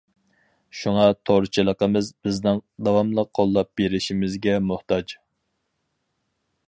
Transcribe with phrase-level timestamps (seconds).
[0.77, 5.15] شۇڭا تورچىلىقىمىز بىزنىڭ داۋاملىق قوللاپ بېرىشىمىزگە موھتاج.